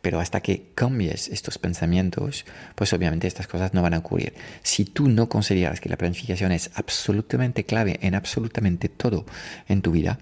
[0.00, 4.34] Pero hasta que cambies estos pensamientos, pues obviamente estas cosas no van a ocurrir.
[4.62, 9.26] Si tú no consideras que la planificación es absolutamente clave en absolutamente todo
[9.66, 10.20] en tu vida,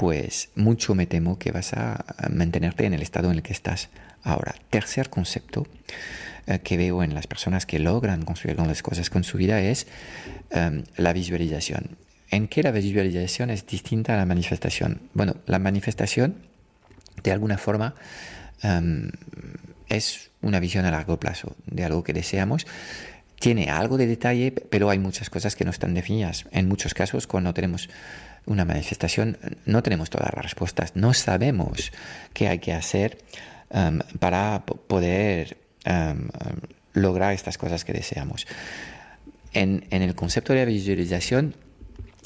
[0.00, 3.90] pues mucho me temo que vas a mantenerte en el estado en el que estás
[4.22, 4.54] ahora.
[4.70, 5.66] Tercer concepto
[6.46, 9.86] eh, que veo en las personas que logran construir grandes cosas con su vida es
[10.52, 11.98] em, la visualización.
[12.30, 15.02] ¿En qué la visualización es distinta a la manifestación?
[15.12, 16.36] Bueno, la manifestación,
[17.22, 17.94] de alguna forma,
[18.62, 19.10] em,
[19.90, 22.66] es una visión a largo plazo de algo que deseamos.
[23.40, 26.44] Tiene algo de detalle, pero hay muchas cosas que no están definidas.
[26.52, 27.88] En muchos casos, cuando tenemos
[28.46, 31.90] una manifestación, no tenemos todas las respuestas, no sabemos
[32.32, 33.18] qué hay que hacer
[33.70, 36.28] um, para poder um,
[36.92, 38.46] lograr estas cosas que deseamos.
[39.52, 41.54] En, el concepto de visualización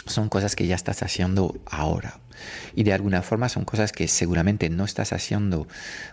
[0.07, 2.21] son cosas que ya estás haciendo ahora
[2.75, 5.67] y de alguna forma son cosas que seguramente no estás haciendo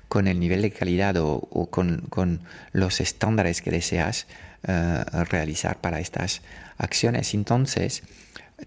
[0.07, 4.27] con el nivel de calidad o, con, los estándares que deseas
[4.67, 6.41] uh, realizar para estas
[6.77, 7.33] acciones.
[7.33, 8.03] Entonces,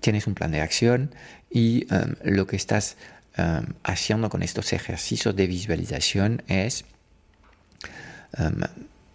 [0.01, 1.15] tienes un plan de acción
[1.51, 2.97] y um, lo que estás
[3.39, 6.85] um, haciendo con estos ejercicios de visualización es
[8.39, 8.61] um,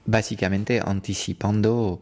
[0.06, 2.02] básicamente anticipando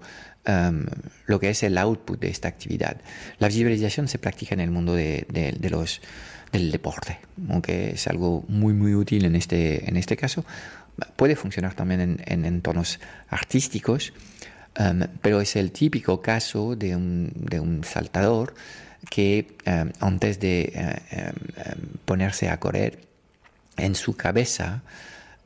[1.26, 3.02] lo que es el output de esta actividad.
[3.38, 5.26] La visualización se practica en el mundo de,
[5.70, 6.02] los,
[6.54, 10.46] del deporte, aunque es algo muy muy útil en este, en este caso.
[11.18, 14.14] Puede funcionar también en, en entornos artísticos,
[15.22, 18.54] pero es el típico caso de un, de un saltador
[19.10, 19.58] que
[20.00, 21.32] antes de eh,
[22.06, 23.00] ponerse a correr
[23.78, 24.84] en su cabeza,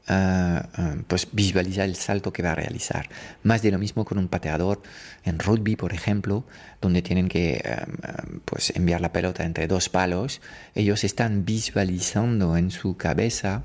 [0.07, 0.65] ah,
[1.07, 3.07] pues visualiza el salto que va a realizar.
[3.43, 4.81] Más de lo mismo con un pateador
[5.23, 6.43] en rugby, por ejemplo,
[6.81, 7.63] donde tienen que
[8.45, 10.41] pues enviar la pelota entre dos palos.
[10.75, 13.63] Ellos están visualizando en su cabeza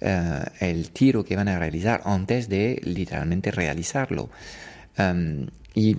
[0.00, 4.28] eh, el tiro que van a realizar antes de literalmente realizarlo
[5.74, 5.96] y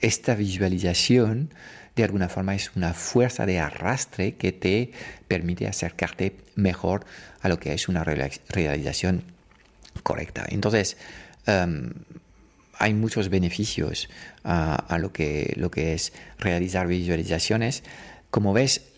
[0.00, 1.50] esta visualización
[1.96, 4.92] de alguna forma es una fuerza de arrastre que te
[5.28, 7.04] permite acercarte mejor
[7.42, 9.24] a lo que es una realización
[10.02, 10.46] correcta.
[10.48, 10.96] Entonces,
[11.46, 14.08] hay muchos beneficios
[14.44, 17.82] a, lo, que, lo que es realizar visualizaciones.
[18.30, 18.91] Como ves,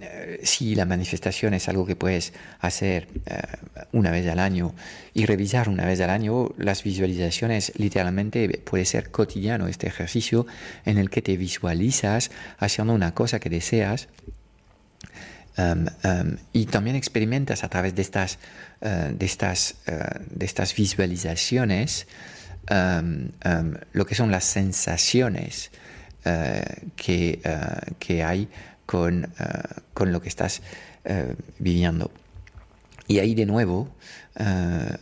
[0.00, 3.40] eh, si la manifestación es algo que puedes hacer eh,
[3.92, 4.74] una vez al año
[5.12, 10.46] y revisar una vez al año, las visualizaciones literalmente puede ser cotidiano este ejercicio
[10.84, 14.08] en el que te visualizas haciendo una cosa que deseas
[15.58, 18.38] um, um, y también experimentas a través de estas,
[18.80, 19.76] uh, de estas,
[20.30, 22.06] de estas visualizaciones
[22.70, 23.28] um,
[23.92, 25.70] lo que son las sensaciones
[26.94, 27.40] que,
[27.98, 28.48] que hay
[28.92, 29.28] con, eh,
[29.94, 30.60] con lo que estás
[31.04, 32.10] eh, viviendo.
[33.08, 33.88] Y ahí de nuevo
[34.36, 34.96] eh,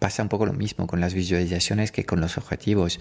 [0.00, 2.98] pasa un poco lo mismo con las visualizaciones que con los objetivos.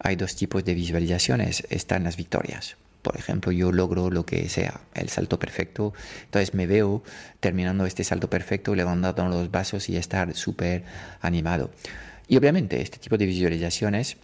[0.00, 1.62] Hay dos tipos de visualizaciones.
[1.70, 2.76] Están las victorias.
[3.02, 5.94] Por ejemplo, yo logro lo que sea, el salto perfecto.
[6.24, 7.04] Entonces me veo
[7.38, 10.82] terminando este salto perfecto, levantando los vasos y estar súper
[11.20, 11.70] animado.
[12.26, 14.16] Y obviamente este tipo de visualizaciones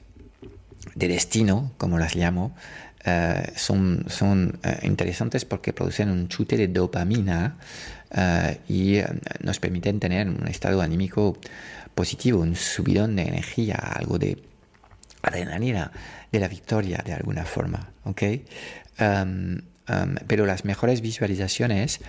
[0.96, 2.56] de destino, como las llamo,
[3.02, 7.56] eh, son, son eh, interesantes porque producen un chute de dopamina
[8.10, 8.98] eh, y
[9.42, 11.38] nos permiten tener un estado anímico
[11.94, 14.42] positivo, un subidón de energía, algo de
[15.22, 15.90] adrenalina
[16.30, 17.90] de la victoria de alguna forma.
[18.04, 18.44] ¿okay?
[18.98, 19.62] Um,
[20.26, 22.00] pero las mejores visualizaciones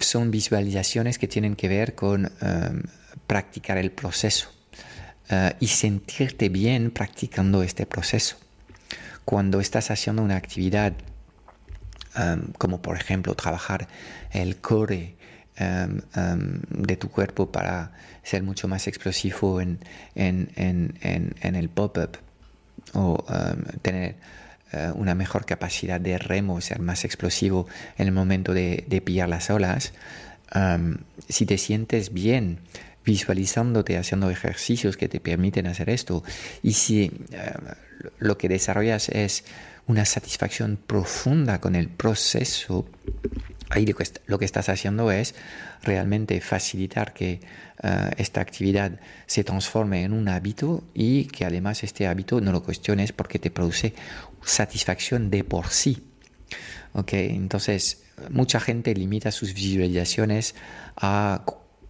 [0.00, 2.30] son visualizaciones que tienen que ver con
[3.26, 4.50] practicar el proceso
[5.58, 8.43] y sentirte bien practicando este proceso.
[9.24, 10.94] Cuando estás haciendo una actividad
[12.58, 13.88] como por ejemplo trabajar
[14.30, 15.16] el core
[15.56, 19.78] de tu cuerpo para ser mucho más explosivo en,
[20.14, 22.18] el pop-up
[22.92, 23.24] o
[23.82, 24.16] tener
[24.72, 27.66] eh, una mejor capacidad de remo, ser más explosivo
[27.96, 29.92] en el momento de, pillar las olas,
[31.28, 32.60] si te sientes bien
[33.04, 36.24] visualizándote haciendo ejercicios que te permiten hacer esto
[36.62, 37.12] y si
[38.18, 39.44] lo que desarrollas es
[39.86, 42.86] una satisfacción profunda con el proceso,
[43.70, 43.86] ahí
[44.26, 45.34] lo que, estás haciendo es
[45.82, 47.40] realmente facilitar que
[47.82, 52.62] eh, esta actividad se transforme en un hábito y que además este hábito no lo
[52.62, 53.94] cuestiones porque te produce
[54.42, 56.02] satisfacción de por sí.
[56.92, 60.54] Okay, entonces, mucha gente limita sus visualizaciones
[60.96, 61.44] a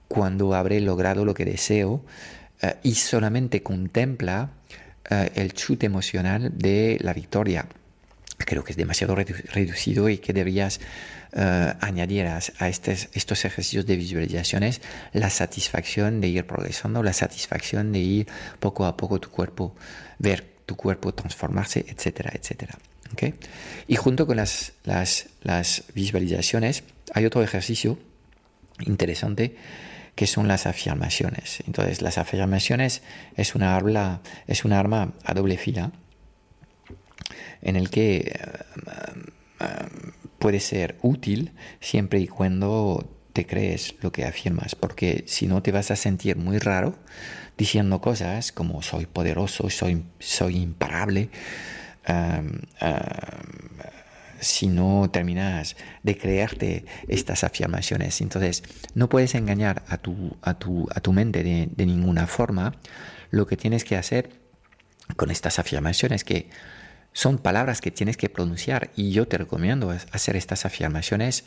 [0.08, 2.04] cuando habré logrado lo que deseo
[2.62, 4.50] eh, y solamente contempla
[5.10, 7.66] eh, el chute emocional de la victoria
[8.38, 10.80] creo que es demasiado reducido y que deberías
[11.32, 11.40] uh,
[11.80, 12.38] añadir a,
[12.68, 14.80] estos ejercicios de visualizaciones
[15.12, 18.26] la satisfacción de ir progresando, la satisfacción de ir
[18.60, 19.74] poco a poco tu cuerpo,
[20.18, 22.78] ver tu cuerpo transformarse, etcétera, etcétera.
[23.12, 23.34] ¿okay?
[23.86, 27.98] Y junto con las, las, las visualizaciones hay otro ejercicio
[28.80, 29.56] interesante
[30.14, 31.62] que son las afirmaciones.
[31.66, 33.02] Entonces, las afirmaciones
[33.36, 35.92] es una arma, es una arma a doble fila
[37.62, 38.32] en el que eh,
[39.60, 39.64] eh,
[40.38, 45.72] puede ser útil siempre y cuando te crees lo que afirmas, porque si no te
[45.72, 46.96] vas a sentir muy raro
[47.56, 51.30] diciendo cosas como soy poderoso, soy, soy imparable,
[54.40, 58.20] si no terminas de creerte estas afirmaciones.
[58.20, 58.62] Entonces,
[58.94, 62.74] no puedes engañar a tu, a tu, a tu mente de, de ninguna forma.
[63.30, 64.30] Lo que tienes que hacer
[65.16, 66.48] con estas afirmaciones que
[67.12, 71.44] son palabras que tienes que pronunciar y yo te recomiendo hacer estas afirmaciones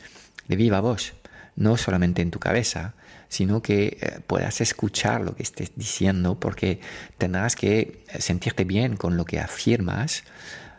[0.48, 1.14] de viva voz,
[1.56, 2.94] no solamente en tu cabeza,
[3.28, 6.80] sino que eh, puedas escuchar lo que estés diciendo porque
[7.18, 10.24] tendrás que sentirte bien con lo que afirmas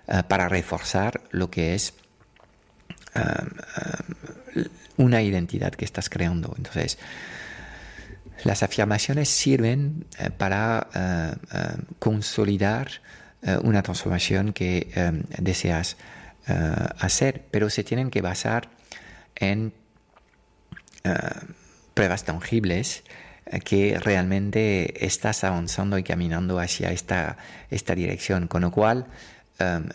[0.08, 1.94] eh, para reforzar lo que es
[4.96, 6.54] una identidad que estás creando.
[6.56, 6.98] Entonces,
[8.44, 10.06] las afirmaciones sirven
[10.36, 10.86] para
[11.98, 12.90] consolidar
[13.42, 14.92] eh, una transformación que
[15.38, 15.96] deseas
[16.48, 18.70] eh, hacer, pero se tienen que basar
[19.34, 19.74] en
[21.04, 21.10] eh,
[21.92, 23.02] pruebas tangibles
[23.66, 27.36] que realmente estás avanzando y caminando hacia esta,
[27.70, 28.46] esta dirección.
[28.46, 29.08] Con lo cual,
[29.58, 29.88] em,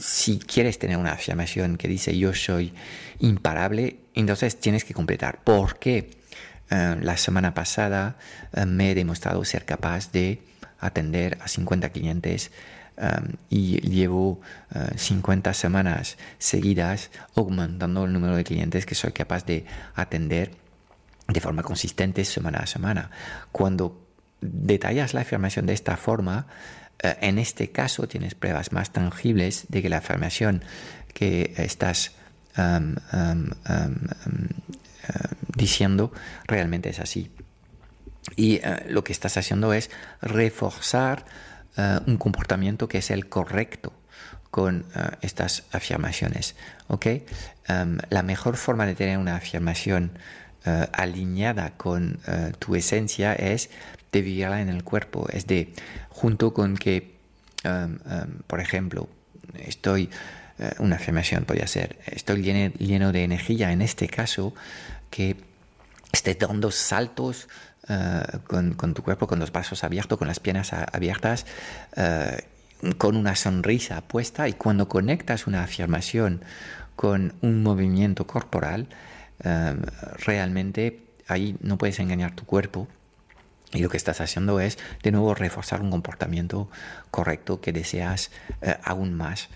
[0.00, 2.72] si quieres tener una afirmación que dice yo soy
[3.20, 5.42] imparable, entonces tienes que completar.
[5.44, 6.22] ¿Por qué?
[6.70, 8.16] la semana pasada
[8.66, 10.40] me he demostrado ser capaz de
[10.82, 12.50] atender a 50 clientes
[12.98, 14.40] um, y llevo
[14.96, 20.50] 50 uh, semanas seguidas aumentando el número de clientes que soy capaz de atender
[21.28, 23.10] de forma consistente semana a semana.
[23.52, 24.04] Cuando
[24.40, 26.48] detallas la afirmación de esta forma,
[27.02, 30.64] en este caso tienes pruebas más tangibles de que la afirmación
[31.12, 32.12] que estás
[35.56, 36.12] diciendo
[36.46, 37.30] realmente es así.
[38.36, 39.90] Y eh, lo que estás haciendo es
[40.20, 41.24] reforzar
[41.76, 43.92] eh, un comportamiento que es el correcto
[44.50, 46.54] con eh, estas afirmaciones.
[47.68, 50.18] Em, la mejor forma de tener una afirmación
[50.64, 52.20] alineada con
[52.58, 53.70] tu esencia es
[54.12, 55.26] de vivirla en el cuerpo.
[55.30, 55.72] Es de,
[56.08, 57.16] junto con que,
[57.64, 59.08] em, em, por ejemplo,
[59.58, 60.10] estoy,
[60.78, 64.54] una afirmación podría ser, estoy lleno, lleno de energía, en este caso,
[65.10, 65.36] que
[66.12, 67.48] esté dando saltos
[67.88, 71.46] eh, con, tu cuerpo, con los brazos abiertos, con las piernas abiertas,
[71.96, 72.44] eh,
[72.96, 76.42] con una sonrisa puesta y cuando conectas una afirmación
[76.94, 78.86] con un movimiento corporal,
[79.44, 79.76] eh,
[80.18, 82.88] realmente ahí no puedes engañar tu cuerpo.
[83.72, 86.68] Y lo que estás haciendo es, de nuevo, reforzar un comportamiento
[87.10, 88.30] correcto que deseas
[88.84, 89.48] aún más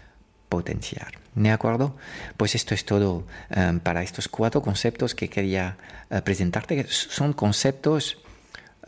[0.49, 1.27] potenciar.
[1.37, 1.95] ¿De acuerdo?
[2.39, 5.77] Pues esto es todo eh, para estos cuatro conceptos que quería
[6.09, 6.87] eh, presentarte.
[6.89, 8.17] Son conceptos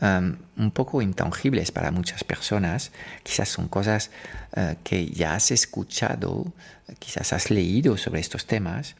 [0.01, 2.91] eh, un poco intangibles para muchas personas.
[3.21, 4.09] Quizás son cosas
[4.83, 6.51] que ya has escuchado,
[6.97, 8.95] quizás has leído sobre estos temas.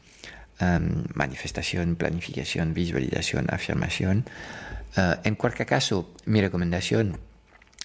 [1.13, 4.25] Manifestación, planificación, visualización, afirmación.
[5.23, 7.17] en cualquier caso, mi recomendación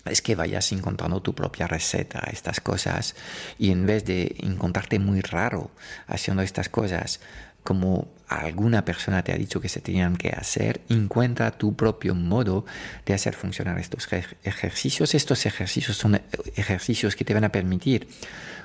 [0.04, 3.14] es que vayas encontrando tu propia receta, estas cosas,
[3.58, 5.70] y en vez de encontrarte muy raro
[6.06, 7.20] haciendo estas cosas,
[7.62, 12.66] como alguna persona te ha dicho que se tenían que hacer, encuentra tu propio modo
[13.06, 14.06] de hacer funcionar estos
[14.42, 15.14] ejercicios.
[15.14, 16.20] Estos ejercicios son
[16.56, 18.06] ejercicios que te van a permitir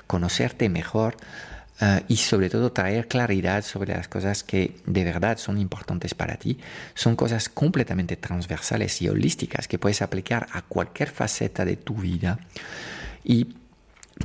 [0.06, 1.16] conocerte mejor,
[1.82, 6.36] eh, y sobre todo traer claridad sobre las cosas que de verdad son importantes para
[6.36, 6.60] ti.
[6.94, 12.40] Son cosas completamente transversales y holísticas que puedes aplicar a cualquier faceta de tu vida.
[13.24, 13.56] Y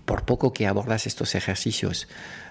[0.04, 2.08] por poco que abordas estos ejercicios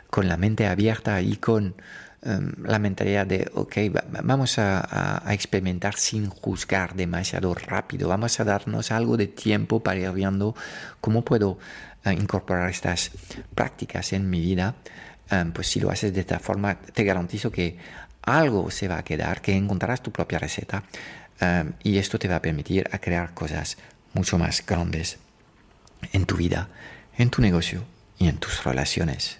[0.09, 1.75] con la mente abierta y con
[2.21, 3.77] em, la mentalidad de, ok,
[4.23, 10.11] vamos a, experimentar sin juzgar demasiado rápido, vamos a darnos algo de tiempo para ir
[10.11, 10.55] viendo
[11.01, 11.57] cómo puedo
[12.11, 13.11] incorporar estas
[13.55, 14.75] prácticas en mi vida,
[15.29, 17.77] em, pues si lo haces de esta forma, te garantizo que
[18.21, 20.83] algo se va a quedar, que encontrarás tu propia receta
[21.39, 23.77] em, y esto te va a permitir a crear cosas
[24.13, 25.17] mucho más grandes
[26.11, 26.69] en tu vida,
[27.17, 27.83] en tu negocio
[28.17, 29.39] y en tus relaciones.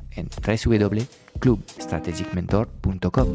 [0.21, 3.29] en www.clubstrategicmentor.com.